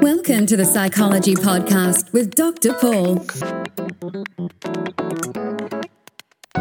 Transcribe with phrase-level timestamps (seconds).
[0.00, 2.72] Welcome to the Psychology Podcast with Dr.
[2.74, 3.24] Paul.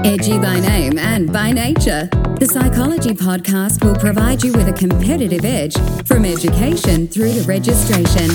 [0.04, 2.09] Edgy by name and by nature,
[2.39, 8.28] the Psychology Podcast will provide you with a competitive edge from education through to registration.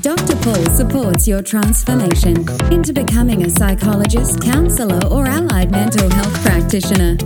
[0.00, 0.36] Dr.
[0.42, 7.16] Paul supports your transformation into becoming a psychologist, counselor, or allied mental health practitioner.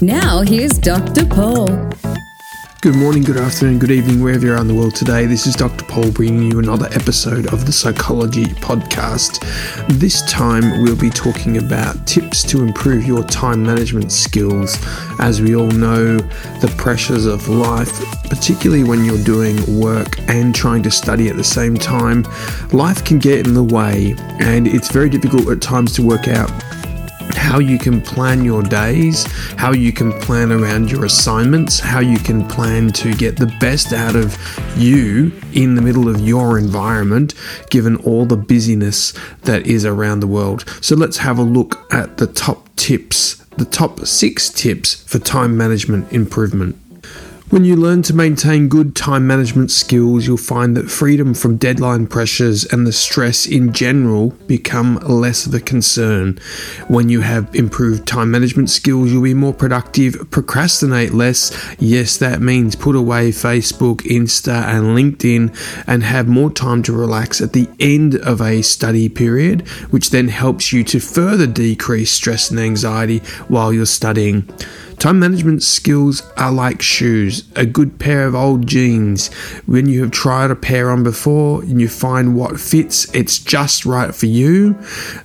[0.00, 1.26] Now, here's Dr.
[1.26, 1.68] Paul.
[2.82, 5.24] Good morning, good afternoon, good evening, wherever you are in the world today.
[5.24, 5.84] This is Dr.
[5.84, 9.38] Paul bringing you another episode of the Psychology Podcast.
[10.00, 14.78] This time we'll be talking about tips to improve your time management skills.
[15.20, 20.82] As we all know, the pressures of life, particularly when you're doing work and trying
[20.82, 22.24] to study at the same time,
[22.72, 26.50] life can get in the way, and it's very difficult at times to work out
[27.30, 29.24] how you can plan your days,
[29.56, 33.92] how you can plan around your assignments, how you can plan to get the best
[33.92, 34.36] out of
[34.76, 37.34] you in the middle of your environment,
[37.70, 40.64] given all the busyness that is around the world.
[40.80, 45.56] So let's have a look at the top tips, the top six tips for time
[45.56, 46.76] management improvement.
[47.52, 52.06] When you learn to maintain good time management skills, you'll find that freedom from deadline
[52.06, 56.38] pressures and the stress in general become less of a concern.
[56.88, 61.52] When you have improved time management skills, you'll be more productive, procrastinate less.
[61.78, 65.54] Yes, that means put away Facebook, Insta, and LinkedIn
[65.86, 70.28] and have more time to relax at the end of a study period, which then
[70.28, 74.48] helps you to further decrease stress and anxiety while you're studying.
[74.98, 79.32] Time management skills are like shoes, a good pair of old jeans.
[79.66, 83.84] When you have tried a pair on before and you find what fits, it's just
[83.84, 84.78] right for you,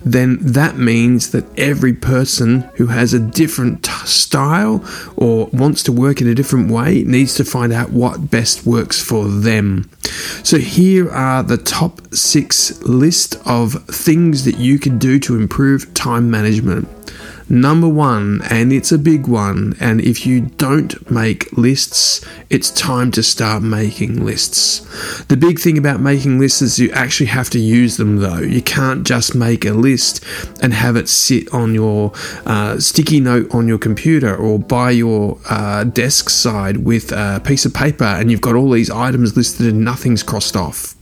[0.04, 4.84] then that means that every person who has a different t- style
[5.16, 9.02] or wants to work in a different way needs to find out what best works
[9.02, 9.88] for them.
[10.42, 15.92] So here are the top six list of things that you can do to improve
[15.94, 16.88] time management.
[17.50, 23.10] Number one, and it's a big one, and if you don't make lists, it's time
[23.12, 24.80] to start making lists.
[25.24, 28.40] The big thing about making lists is you actually have to use them though.
[28.40, 30.22] You can't just make a list
[30.60, 32.12] and have it sit on your
[32.44, 37.64] uh, sticky note on your computer or by your uh, desk side with a piece
[37.64, 40.97] of paper and you've got all these items listed and nothing's crossed off.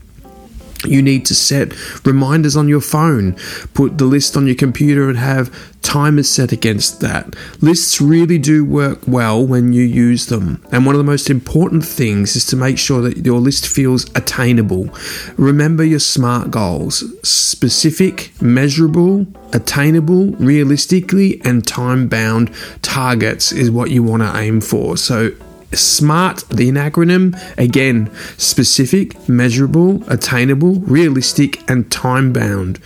[0.84, 1.72] You need to set
[2.04, 3.34] reminders on your phone,
[3.74, 5.50] put the list on your computer, and have
[5.82, 7.34] timers set against that.
[7.60, 10.62] Lists really do work well when you use them.
[10.72, 14.04] And one of the most important things is to make sure that your list feels
[14.16, 14.88] attainable.
[15.36, 24.02] Remember your SMART goals specific, measurable, attainable, realistically, and time bound targets is what you
[24.02, 24.96] want to aim for.
[24.96, 25.30] So
[25.72, 32.78] SMART, the acronym, again, specific, measurable, attainable, realistic, and time bound.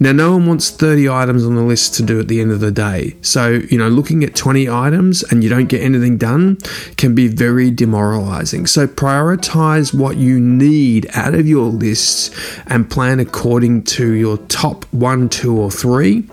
[0.00, 2.60] Now, no one wants 30 items on the list to do at the end of
[2.60, 3.16] the day.
[3.22, 6.56] So, you know, looking at 20 items and you don't get anything done
[6.96, 8.66] can be very demoralizing.
[8.66, 12.30] So, prioritize what you need out of your lists
[12.66, 16.24] and plan according to your top one, two, or three.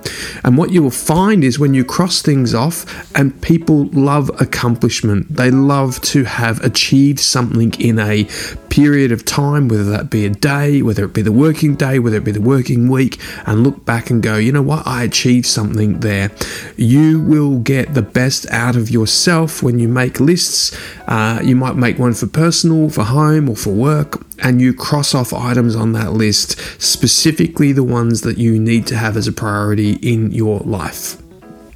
[0.43, 2.85] And what you will find is when you cross things off,
[3.15, 8.25] and people love accomplishment, they love to have achieved something in a
[8.69, 12.17] period of time, whether that be a day, whether it be the working day, whether
[12.17, 15.45] it be the working week, and look back and go, you know what, I achieved
[15.45, 16.31] something there.
[16.77, 20.77] You will get the best out of yourself when you make lists.
[21.07, 25.13] Uh, you might make one for personal, for home, or for work, and you cross
[25.13, 29.31] off items on that list, specifically the ones that you need to have as a
[29.31, 31.21] priority in your life.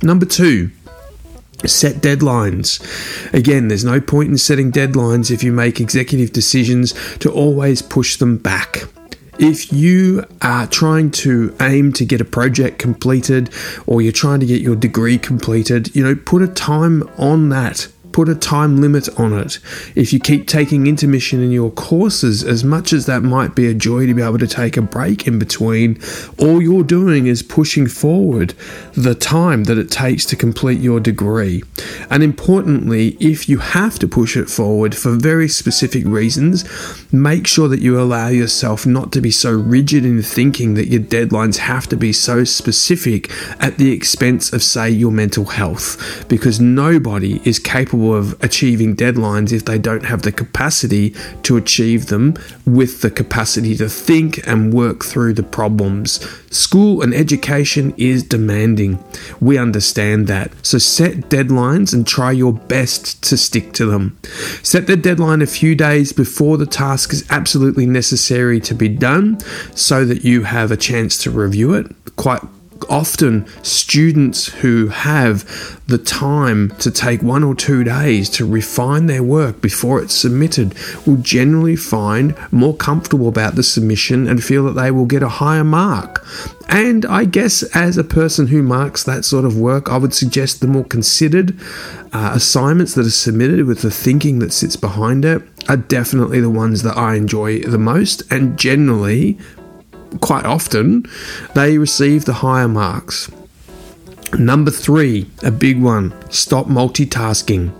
[0.02, 0.72] Number two,
[1.66, 2.82] Set deadlines.
[3.34, 8.18] Again, there's no point in setting deadlines if you make executive decisions to always push
[8.18, 8.84] them back.
[9.38, 13.50] If you are trying to aim to get a project completed
[13.86, 17.88] or you're trying to get your degree completed, you know, put a time on that
[18.16, 19.60] put a time limit on it.
[19.94, 23.74] If you keep taking intermission in your courses, as much as that might be a
[23.74, 26.00] joy to be able to take a break in between,
[26.38, 28.54] all you're doing is pushing forward
[28.94, 31.62] the time that it takes to complete your degree.
[32.10, 36.64] And importantly, if you have to push it forward for very specific reasons,
[37.12, 41.02] make sure that you allow yourself not to be so rigid in thinking that your
[41.02, 43.30] deadlines have to be so specific
[43.62, 48.96] at the expense of, say, your mental health, because nobody is capable incapable of achieving
[48.96, 51.14] deadlines if they don't have the capacity
[51.44, 52.34] to achieve them
[52.66, 56.20] with the capacity to think and work through the problems.
[56.52, 58.98] School and education is demanding.
[59.42, 60.52] We understand that.
[60.66, 64.18] So set deadlines and try your best to stick to them.
[64.64, 69.40] Set the deadline a few days before the task is absolutely necessary to be done
[69.76, 71.88] so that you have a chance to review it.
[72.16, 72.42] Quite
[72.90, 75.46] often students who have
[75.88, 80.76] the time to take one or two days to refine their work before it's submitted
[81.06, 85.30] will generally find more comfortable about the submission and feel that they will get a
[85.30, 86.26] higher mark.
[86.68, 90.62] And I guess as a person who marks that sort of work, I would suggest
[90.62, 91.58] the more considered
[92.12, 96.50] uh, assignments that are submitted with the thinking that sits behind it are definitely the
[96.50, 99.38] ones that I enjoy the most and generally
[100.22, 101.06] quite often,
[101.54, 103.30] they receive the higher marks.
[104.40, 107.72] Number three, a big one stop multitasking.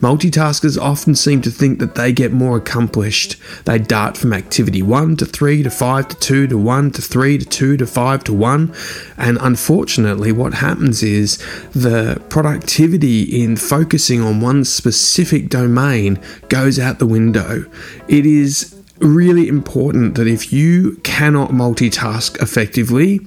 [0.00, 3.36] Multitaskers often seem to think that they get more accomplished.
[3.64, 7.38] They dart from activity 1 to 3 to 5 to 2 to 1 to 3
[7.38, 8.74] to 2 to 5 to 1.
[9.16, 11.38] And unfortunately, what happens is
[11.72, 17.64] the productivity in focusing on one specific domain goes out the window.
[18.06, 23.18] It is really important that if you cannot multitask effectively,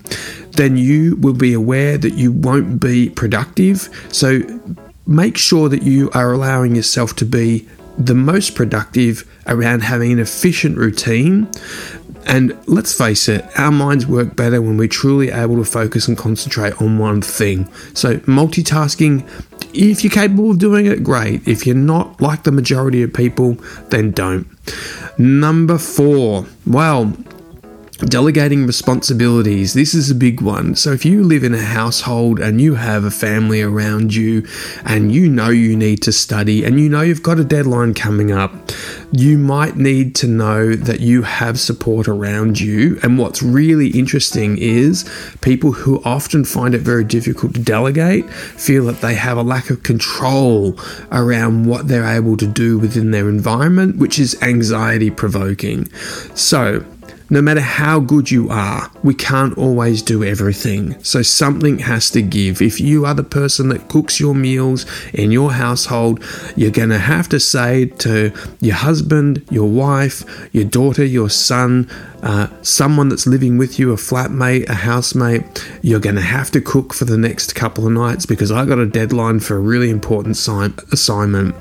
[0.54, 3.90] then you will be aware that you won't be productive.
[4.12, 4.42] So
[5.06, 7.68] make sure that you are allowing yourself to be
[7.98, 11.50] the most productive around having an efficient routine.
[12.26, 16.18] And let's face it, our minds work better when we're truly able to focus and
[16.18, 17.72] concentrate on one thing.
[17.94, 19.28] So, multitasking,
[19.74, 21.48] if you're capable of doing it, great.
[21.48, 23.54] If you're not like the majority of people,
[23.90, 24.48] then don't.
[25.18, 27.14] Number four, well,
[28.00, 29.74] Delegating responsibilities.
[29.74, 30.74] This is a big one.
[30.76, 34.48] So, if you live in a household and you have a family around you
[34.86, 38.32] and you know you need to study and you know you've got a deadline coming
[38.32, 38.54] up,
[39.12, 42.98] you might need to know that you have support around you.
[43.04, 45.04] And what's really interesting is
[45.42, 49.70] people who often find it very difficult to delegate feel that they have a lack
[49.70, 50.80] of control
[51.12, 55.92] around what they're able to do within their environment, which is anxiety provoking.
[56.34, 56.86] So,
[57.30, 61.02] no matter how good you are, we can't always do everything.
[61.04, 62.62] So something has to give.
[62.62, 66.24] If you are the person that cooks your meals in your household,
[66.56, 70.24] you're going to have to say to your husband, your wife,
[70.54, 71.90] your daughter, your son,
[72.22, 75.44] uh, someone that's living with you, a flatmate, a housemate,
[75.82, 78.80] you're going to have to cook for the next couple of nights because I got
[78.80, 81.56] a deadline for a really important si- assignment.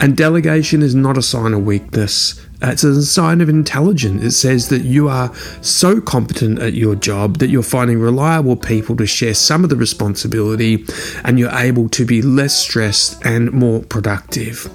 [0.00, 2.40] And delegation is not a sign of weakness.
[2.60, 4.22] It's a sign of intelligence.
[4.22, 8.96] It says that you are so competent at your job that you're finding reliable people
[8.96, 10.84] to share some of the responsibility
[11.24, 14.70] and you're able to be less stressed and more productive.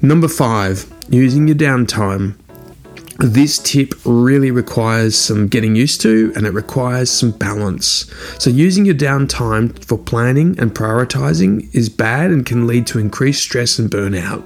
[0.00, 2.34] Number five, using your downtime.
[3.18, 8.10] This tip really requires some getting used to and it requires some balance.
[8.38, 13.42] So, using your downtime for planning and prioritizing is bad and can lead to increased
[13.42, 14.42] stress and burnout.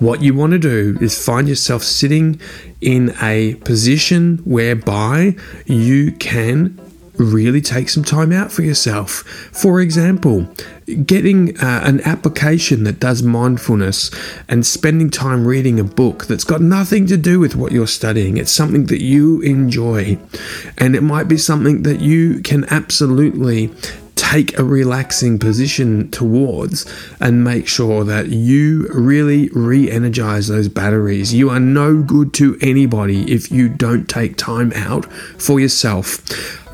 [0.00, 2.40] What you want to do is find yourself sitting
[2.80, 5.36] in a position whereby
[5.66, 6.78] you can
[7.16, 9.22] really take some time out for yourself.
[9.52, 10.48] For example,
[11.06, 14.10] getting uh, an application that does mindfulness
[14.48, 18.36] and spending time reading a book that's got nothing to do with what you're studying.
[18.36, 20.18] It's something that you enjoy,
[20.78, 23.72] and it might be something that you can absolutely
[24.24, 26.86] take a relaxing position towards
[27.20, 31.34] and make sure that you really re energize those batteries.
[31.34, 35.04] You are no good to anybody if you don't take time out
[35.38, 36.22] for yourself.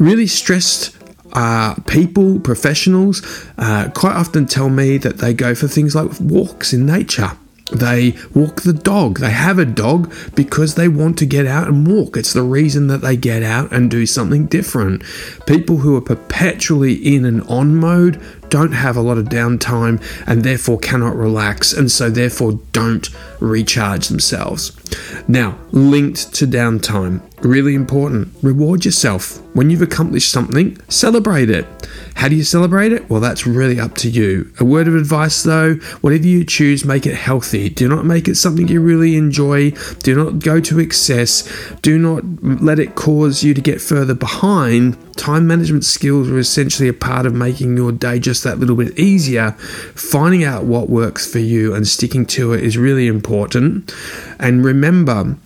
[0.00, 0.96] Really stressed
[1.32, 3.20] uh, people, professionals,
[3.58, 7.32] uh, quite often tell me that they go for things like walks in nature.
[7.72, 9.18] They walk the dog.
[9.18, 12.16] They have a dog because they want to get out and walk.
[12.16, 15.02] It's the reason that they get out and do something different.
[15.46, 20.42] People who are perpetually in an on mode don't have a lot of downtime and
[20.42, 23.08] therefore cannot relax and so therefore don't
[23.40, 24.72] recharge themselves.
[25.28, 28.34] Now, linked to downtime, really important.
[28.42, 29.38] Reward yourself.
[29.54, 31.66] When you've accomplished something, celebrate it.
[32.14, 33.08] How do you celebrate it?
[33.08, 34.52] Well, that's really up to you.
[34.60, 37.68] A word of advice though whatever you choose, make it healthy.
[37.68, 39.70] Do not make it something you really enjoy.
[40.02, 41.48] Do not go to excess.
[41.82, 44.96] Do not let it cause you to get further behind.
[45.16, 48.98] Time management skills are essentially a part of making your day just that little bit
[48.98, 49.52] easier.
[49.94, 53.94] Finding out what works for you and sticking to it is really important.
[54.40, 55.36] And remember,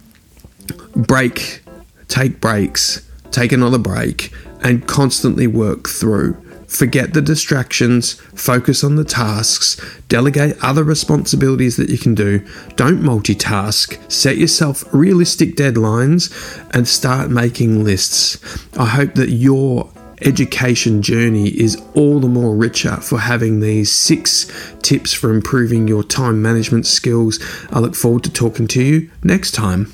[0.96, 1.62] break,
[2.08, 4.32] take breaks, take another break,
[4.62, 6.42] and constantly work through
[6.74, 12.44] Forget the distractions, focus on the tasks, delegate other responsibilities that you can do.
[12.74, 16.32] Don't multitask, set yourself realistic deadlines,
[16.74, 18.38] and start making lists.
[18.76, 19.88] I hope that your
[20.22, 24.50] education journey is all the more richer for having these six
[24.82, 27.38] tips for improving your time management skills.
[27.70, 29.92] I look forward to talking to you next time.